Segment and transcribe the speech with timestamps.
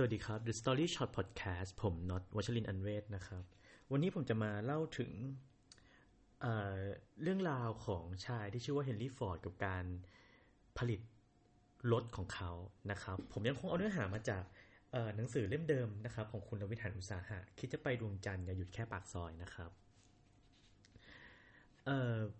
[0.00, 3.44] สวัสดีครับ The Story Short Podcast ผมน็อตวัชรินอันเวศนะครับ
[3.92, 5.10] วันนี้ผมจะมาเล่าถึง
[6.40, 9.84] เเรื่องราวของชายที่ชื่อว่าเฮนรี่ฟอร์ดกับการ
[10.78, 11.00] ผลิต
[11.92, 12.50] รถของเขา
[12.90, 14.44] นะครับ ผมยังคงเอาเนื้อหามาจาก
[15.16, 19.70] หนังสือเล่มเดิมนะครับ ของคุณรวิทานอุตสาหะ คิดจะไปดวงจันทร์อย่าหยุดแค่ปากซอยนะครับ
[21.86, 21.88] เ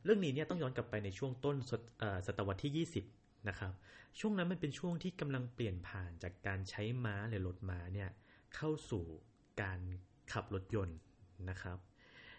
[0.05, 1.57] เรื่องนี้เนี่ยต้องย้อนกลับไปในช่วงต้น
[2.27, 3.18] ศตวรรษที่ 20
[3.49, 3.73] นะครับ
[4.19, 8.11] ช่วงนั้นมันเป็นช่วงที่กำลังเปลี่ยนผ่านจากการใช้ม้าหรือรถม้าเนี่ย
[8.55, 9.05] เข้าสู่
[9.63, 9.81] การ
[10.33, 10.99] ขับรถยนต์
[11.51, 11.79] นะครับ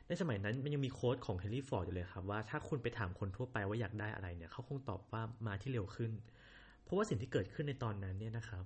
[0.07, 6.11] ในสมัยนั้นมันยังมีโค้ดของเฮนรี่ฟอร์ดอยู่เลยครับว่าถ้าคุณไปถามคนทั่วไปว่าอยากได้อะไรเนี่ยเขาคงตอบว่ามาที่เร็วขึ้น
[6.83, 8.63] เพราะว่าสิ่งที่เกิดขึ้นในตอนนั้นเนี่ยนะครับ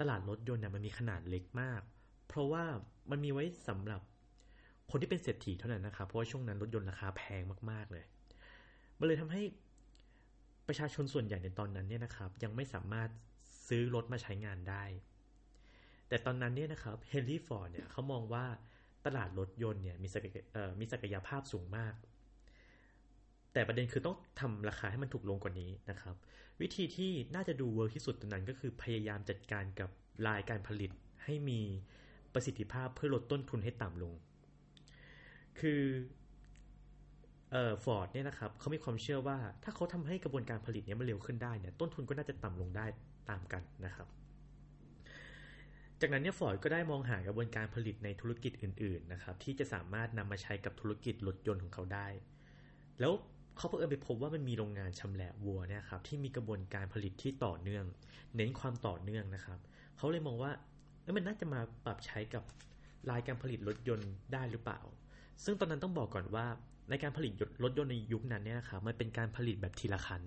[0.00, 1.80] ตลาดรถยนต์เนี่ยมันมีขนาดเล็กมาก
[2.28, 2.64] เพราะว่า
[3.10, 4.00] มันมีไว้สำหรับ
[4.90, 8.04] คนที่เป็นเศรษฐีเท่านั้นนะครับเพราะว่าช่วงนั้นรถยนต์ราคาแพงมากๆเลย
[8.98, 9.42] มันเลยทำให้
[10.68, 13.08] ประชาชนส่วนใหญ่ในตอนนั้นเนี่ยนะครับ ยังไม่สามารถ
[13.68, 14.84] ซื้อรถมาใช้งานได้
[16.08, 18.44] แต่ตอนนั้นเนี่ยนะครับเฮนรี่ฟอร์ดเนี่ยเขามองว่า
[19.06, 20.36] ตลาดรถยนต์เนี่ยมีศักย
[20.80, 21.94] มีศักยภาพสูงมาก
[23.52, 26.14] แต่ประเด็นคือต้องทำราคาให้มันถูกลงกว่านี้นะครับ
[26.60, 29.90] วิธีที่น่าจะดู work ที่สุดตอนนั้นก็คือพยายามจัดการกับ
[30.28, 30.90] สายการผลิต
[31.24, 31.60] ให้มี
[32.32, 34.12] ประสิทธิภาพเพื่อลดต้นทุนให้ต่ำลง
[35.60, 35.82] คือ
[37.52, 42.86] เอ่อฟอร์ดเนี่ยนะครับเขามีความเชื่อว่า ถ้าเขาทำให้กระบวนการผลิตเนี้ยมันเร็วขึ้นได้เนี่ยต้นทุนก็น่าจะต่ำลงได้
[43.30, 44.08] ตามกันนะครับ
[46.00, 52.06] จากนั้นเนี่ยฟอร์ดก็ได้มองหากระบวนการผลิตในธุรกิจอื่น ๆ นะครับ ที่จะสามารถนำมาใช้กับธุรกิจรถยนต์ของเขาได้
[53.00, 53.12] แล้ว
[53.56, 57.84] เขาเพิ่งไปพบว่ามันมีโรงงานชำแหละวัวเนี่ยครับที่มีกระบวนการผลิตที่ต่อเนื่อง
[58.36, 59.58] เน้นความต่อเนื่องนะครับ
[59.96, 60.52] เขาเลยมองว่า
[61.16, 62.42] มันน่าจะมาปรับใช้กับ
[63.10, 64.80] รายการผลิตรถยนต์ได้หรือเปล่า
[65.44, 66.46] ซึ่งตอนนั้นต้องบอกก่อนว่า
[66.90, 70.22] ในการผลิตรถยนต์ในยุคนั้นเนี่ยนะครับมันเป็นการผลิตแบบทีละคัน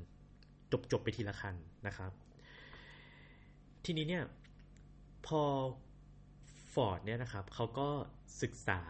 [0.71, 1.55] จบจบไปทีละคัน
[1.87, 2.11] นะครับ
[3.85, 4.23] ทีนี้เนี่ย
[5.27, 5.41] พอ
[6.73, 7.87] ฟอร์ดเนี่ยนะครับเขาก็
[8.41, 8.81] ศึกษา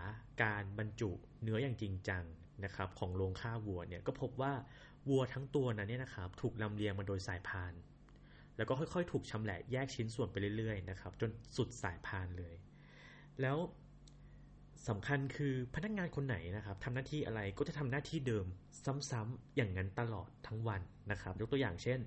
[0.43, 1.11] การบรรจุ
[1.43, 2.23] เนื้ออย่างจริงจัง
[2.65, 4.53] นะครับของโรงฆ่าวัวเนี่ยก็พบว่า
[5.09, 7.73] วัวทั้งตัวนั้นเนี่ยนะครับถูกลำเลียงมาโดยสายพาน
[8.57, 12.55] แล้วก็ค่อยๆ ถูกชำแหละแยกชิ้นส่วนไปเรื่อยๆนะครับจนสุดสายพานเลย
[13.41, 13.57] แล้ว
[14.89, 18.45] สำคัญคือพนักงานคนไหนนะครับทำหน้าที่อะไรก็จะทำหน้าที่เดิม
[19.11, 20.81] ซ้ำๆอย่างนั้นตลอดทั้งวัน
[21.11, 21.99] นะครับยกตัวอย่างเช่น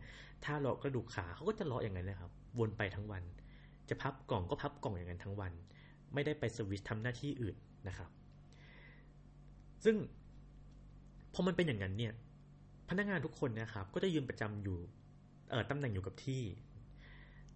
[0.45, 3.23] ถ้าเลาะกระดูกขาเขาก็จะเลาะอย่างนั้นนะครับ วนไปทั้งวัน
[3.89, 5.53] จะพับกล่องก็พับกล่องอย่างนั้นทั้งวัน
[6.15, 7.57] ไม่ได้ไปสวิตทำหน้าที่อื่น
[7.89, 8.11] นะครับ
[9.85, 9.97] ซึ่ง
[11.35, 12.13] พอมันเป็นอย่างนั้นเนี่ย
[12.89, 14.79] พนักงานทุกคนนะครับ ก็จะยืนประจำอยู่
[15.51, 16.43] เออตำแหน่งอยู่กับที่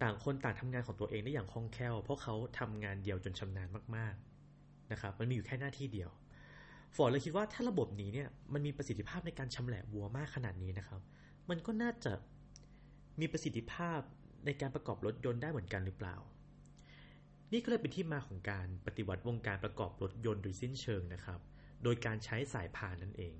[0.01, 4.15] ต่างคนต่างทำงานของตัวเองได้อย่างคล่องแคล่วเพราะเขาทำงานเดียวจนชำนาญมาก
[4.91, 6.09] นะครับ มันมีอยู่แค่หน้าที่เดียว
[6.95, 11.01] ฟอร์ดเลยคิดว่าถ้าระบบนี้เนี่ยมันมีประสิทธิภาพในการชำแหละวัวมากขนาดนี้นะครับ
[11.49, 12.13] มันก็น่าจะ
[13.19, 13.99] มีประสิทธิภาพ
[14.45, 16.15] ในการประกอบรถยนต์ได้เหมือนกันหรือเปล่า
[17.51, 21.39] นี่ก็เลยเป็นที่มาของการปฏิวัติวงการประกอบรถยนต์โดยสิ้นเชิงนะครับ
[21.83, 23.35] โดยการใช้สายพานนั่นเอง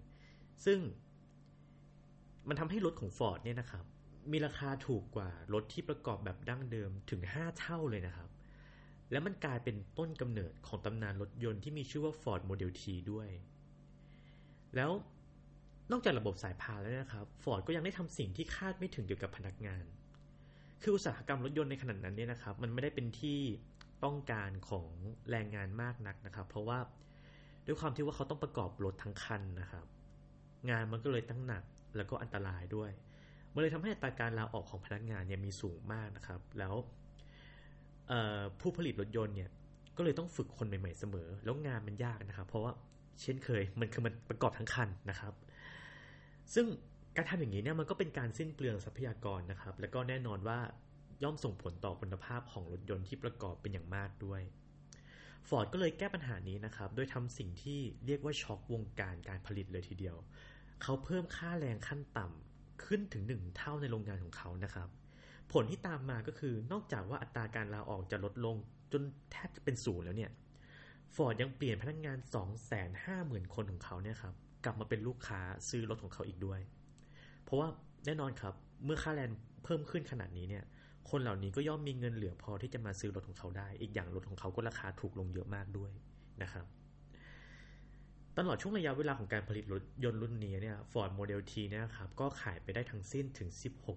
[0.66, 0.80] ซึ่ง
[2.48, 3.86] มันทำให้รถของฟอร์ดเนี่ยนะครับ
[4.32, 8.30] มีราคาถูกกว่ารถที่ประกอบแบบดั้งเดิมถึง 5 เท่าเลยนะครับ
[9.12, 13.30] และมันกลายเป็นต้นกำเนิดของตำนานรถยนต์ที่มีชื่อว่า Ford Model T ด้วย
[14.76, 14.92] แล้ว
[15.92, 19.86] นอกจากระบบสายพานแล้วนะครับ Ford ก็ยังได้ทำสิ่งที่คาดไม่ถึงเกี่ยวกับพนักงาน
[20.82, 23.40] คืออุตสาหกรรมรถยนต์ในขณะนั้นเนี่ยนะครับ มันไม่ได้เป็นที่
[24.04, 24.88] ต้องการของ
[25.32, 26.80] แรงงานมากนักนะครับ เพราะว่า
[27.66, 29.86] ด้วยความที่ว่าเขาต้องประกอบรถทั้งคันนะครับ
[30.70, 31.64] งานมันก็เลยตั้งหนัก
[31.96, 32.92] แล้วก็อันตรายด้วย
[33.54, 36.74] มันเลยทำให้อัตราการลาออกของพนักงานเนี่ยมีสูงมากนะครับ แล้ว
[38.60, 39.50] ผู้ผลิตรถยนต์เนี่ย
[39.98, 42.72] ก็เลยต้องฝึกคนใหม่ๆเสมอ แล้วงานมันยากนะครับ เพราะว่า
[43.22, 45.34] เช่นเคยมันคือมันประกอบทั้งคันนะครับ
[46.54, 46.66] ซึ่ง
[47.16, 50.60] การทำอย่างนี้เนี่ยมันก็เป็นการสิ้นเปลืองทรัพยากรนะครับ แล้วก็แน่นอนว่า
[51.24, 54.42] ย่อมส่งผลต่อคุณภาพของรถยนต์ที่ประกอบเป็นอย่างมากด้วย
[55.48, 60.16] ฟอร์ดก็เลยแก้ปัญหานี้นะครับโดยทำสิ่งที่เรียกว่าช็อควงการการผลิตเลยทีเดียว
[60.82, 64.90] เขาเพิ่มค่าแรงขั้นต่ำขึ้นถึงหนึ่งเท่าในโรงงานของเขานะครับ
[65.54, 68.56] ผลที่ตามมาก็คือนอกจากว่าอัตราการลาออกจะลดลง
[68.92, 69.02] จน
[69.32, 70.32] แทบจะเป็นศูนย์แล้วเนี่ย
[71.16, 72.18] ฟอร์ดยังเปลี่ยนพนักงงาน
[72.86, 74.34] 250,000 คนของเขาเนี่ยครับ
[74.66, 76.60] กลับมาเป็นลูกค้าซื้อรถของเขาอีกด้วย
[77.44, 77.68] เพราะว่า
[78.06, 78.54] แน่นอนครับ
[78.86, 79.32] เมื่อค่าแรง
[79.64, 80.64] เพิ่มขึ้นขนาดนี้เนี่ย
[81.10, 85.92] คนเหล่านี้ก็ย่อมมีเงินเหลือพอที่จะมาซื้อรถของเขาได้ อีกอย่างรถของเขาก็ราคาถูกลงเยอะมากด้วย
[86.42, 86.66] นะครับ
[88.38, 93.50] ตลอดช่วงระยะเวลาของการผลิตรถยนต์รุ่นนี้เนี่ย Ford Model T เนี่ยครับก็ขายไปได้ทั้งสิ้นถึง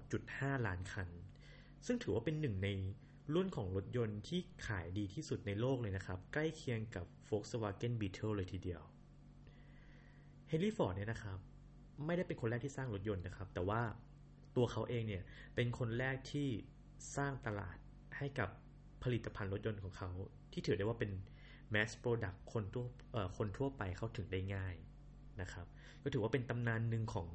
[0.09, 1.09] 16.5 ล้านคัน
[1.87, 2.69] ซึ่งถือว่าเป็นหนึ่งใน
[3.35, 8.83] รุ่นของรถยนต์ที่ขายดีที่สุดในโลกเลยนะครับ ใกล้เคียงกับ Volkswagen Beetle เลยทีเดียว
[10.49, 11.39] เฮนรี่ฟอร์ดเนี่ยนะครับ
[12.07, 13.83] ไม่ได้เป็นคนแรกที่สร้างรถยนต์นะครับ แต่ว่า
[14.57, 15.23] ตัวเขาเองเนี่ย
[15.55, 16.49] เป็นคนแรกที่
[17.17, 17.77] สร้างตลาด
[18.19, 18.49] ให้กับ
[19.05, 20.11] ผลิตภัณฑ์รถยนต์ของเขา
[20.53, 21.11] ที่ถือได้ว่าเป็น
[21.75, 22.85] mass product คนทั่ว
[23.37, 24.75] คนทั่วไปเข้าถึงได้ง่าย
[25.41, 25.67] นะครับ
[26.03, 27.29] ก็ถือว่าเป็นตำนานหนึ่งของ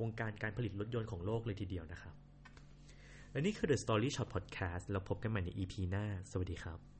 [0.00, 2.14] วงการการผลิตรถยนต์ของโลกเลยทีเดียวนะครับ
[3.34, 6.93] และนี่คือ The Story Shot Podcast แล้วพบกันใหม่ใน EP หน้า สวัสดีครับ